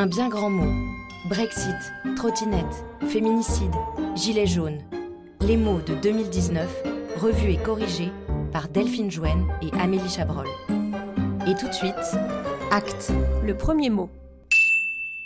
[0.00, 0.94] Un bien grand mot.
[1.28, 1.74] Brexit,
[2.14, 3.74] trottinette, féminicide,
[4.14, 4.78] gilet jaune.
[5.40, 6.70] Les mots de 2019,
[7.16, 8.12] revus et corrigés
[8.52, 10.46] par Delphine Jouen et Amélie Chabrol.
[11.48, 11.96] Et tout de suite,
[12.70, 13.10] acte.
[13.44, 14.08] Le premier mot.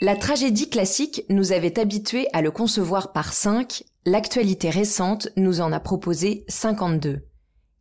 [0.01, 5.71] La tragédie classique nous avait habitués à le concevoir par 5, l'actualité récente nous en
[5.71, 7.21] a proposé 52.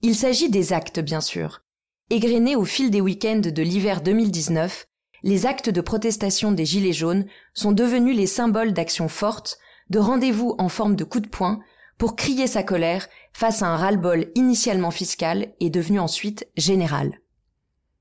[0.01, 1.61] Il s'agit des actes, bien sûr.
[2.09, 4.87] Égrenés au fil des week-ends de l'hiver 2019,
[5.23, 9.59] les actes de protestation des Gilets jaunes sont devenus les symboles d'actions fortes,
[9.89, 11.59] de rendez-vous en forme de coup de poing,
[11.97, 17.19] pour crier sa colère face à un ras-le-bol initialement fiscal et devenu ensuite général.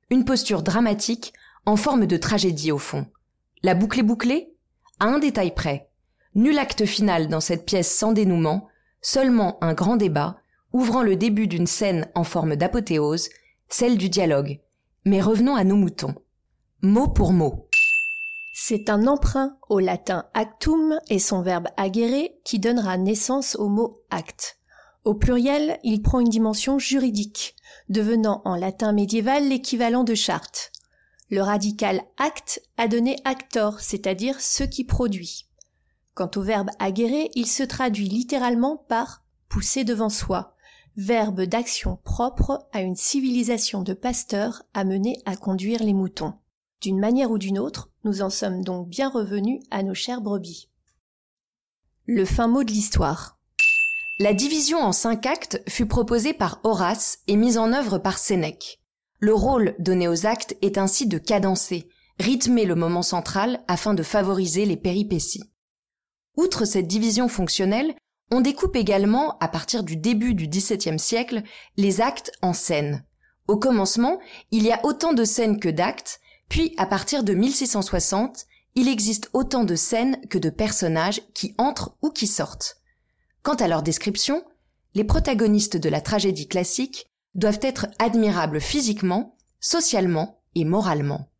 [0.09, 1.34] Une posture dramatique
[1.66, 3.06] en forme de tragédie au fond.
[3.62, 4.54] La boucle est bouclée?
[4.98, 5.90] À un détail près.
[6.34, 8.68] Nul acte final dans cette pièce sans dénouement,
[9.02, 10.38] seulement un grand débat,
[10.73, 13.28] ouvrant le début d'une scène en forme d'apothéose,
[13.68, 14.60] celle du dialogue.
[15.04, 16.14] Mais revenons à nos moutons
[16.82, 17.68] mot pour mot.
[18.54, 23.98] C'est un emprunt au latin actum et son verbe agere qui donnera naissance au mot
[24.09, 24.59] acte.
[25.04, 27.54] Au pluriel, il prend une dimension juridique,
[27.90, 30.72] devenant en latin médiéval l'équivalent de charte.
[31.28, 35.48] Le radical acte a donné actor, c'est-à-dire ce qui produit.
[36.15, 40.54] Quant au verbe agere, il se traduit littéralement par pousser devant soi,
[40.96, 46.34] verbe d'action propre à une civilisation de pasteurs amenés à conduire les moutons.
[46.80, 50.70] D'une manière ou d'une autre, nous en sommes donc bien revenus à nos chères brebis.
[52.06, 53.38] Le fin mot de l'histoire.
[54.18, 58.80] La division en cinq actes fut proposée par Horace et mise en œuvre par Sénèque.
[59.18, 61.87] Le rôle donné aux actes est ainsi de cadencer,
[62.18, 65.44] rythmer le moment central afin de favoriser les péripéties.
[66.38, 67.94] Outre cette division fonctionnelle,
[68.31, 71.42] on découpe également, à partir du début du XVIIe siècle,
[71.76, 73.04] les actes en scènes.
[73.48, 74.19] Au commencement,
[74.50, 76.20] il y a autant de scènes que d'actes,
[76.50, 78.44] puis, à partir de 1660,
[78.75, 82.82] il existe autant de scènes que de personnages qui entrent ou qui sortent.
[83.43, 84.44] Quant à leur description,
[84.94, 87.06] les protagonistes de la tragédie classique
[87.37, 91.31] doivent être admirables physiquement, socialement et moralement.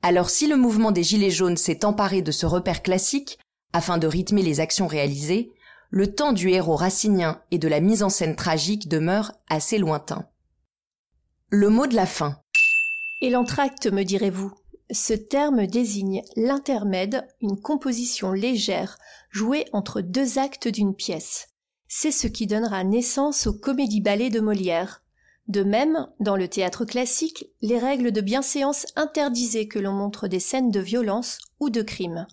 [0.00, 3.38] Alors si le mouvement des Gilets jaunes s'est emparé de ce repère classique
[3.74, 5.52] afin de rythmer les actions réalisées,
[5.90, 10.26] le temps du héros racinien et de la mise en scène tragique demeure assez lointain.
[11.50, 12.38] Le mot de la fin.
[13.24, 14.52] Et l'entracte, me direz-vous?
[14.90, 18.98] Ce terme désigne l'intermède, une composition légère,
[19.30, 21.48] jouée entre deux actes d'une pièce.
[21.88, 25.02] C'est ce qui donnera naissance aux comédies-ballets de Molière.
[25.48, 30.38] De même, dans le théâtre classique, les règles de bienséance interdisaient que l'on montre des
[30.38, 32.26] scènes de violence ou de crime.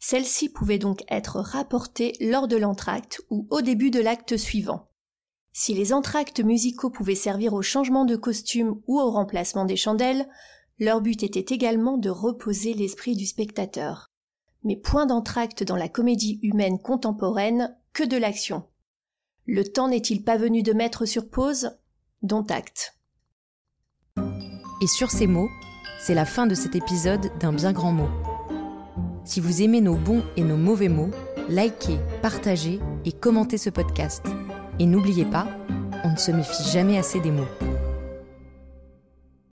[0.00, 4.88] Celles-ci pouvaient donc être rapportées lors de l'entracte ou au début de l'acte suivant.
[5.56, 10.28] Si les entractes musicaux pouvaient servir au changement de costume ou au remplacement des chandelles,
[10.80, 14.10] leur but était également de reposer l'esprit du spectateur.
[14.64, 18.64] Mais point d'entracte dans la comédie humaine contemporaine que de l'action.
[19.46, 21.70] Le temps n'est-il pas venu de mettre sur pause?
[22.22, 22.96] Dont acte.
[24.82, 25.50] Et sur ces mots,
[26.00, 28.08] c'est la fin de cet épisode d'un bien grand mot.
[29.24, 31.10] Si vous aimez nos bons et nos mauvais mots,
[31.48, 34.24] likez, partagez et commentez ce podcast.
[34.78, 35.46] Et n'oubliez pas,
[36.04, 37.73] on ne se méfie jamais assez des mots.